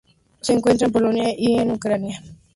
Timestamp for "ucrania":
1.69-2.23